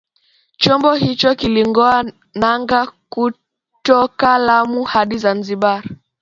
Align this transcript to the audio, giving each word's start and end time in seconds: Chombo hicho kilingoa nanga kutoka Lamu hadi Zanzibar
Chombo 0.57 0.93
hicho 0.95 1.35
kilingoa 1.35 2.03
nanga 2.35 2.91
kutoka 3.09 4.37
Lamu 4.37 4.83
hadi 4.83 5.17
Zanzibar 5.17 5.83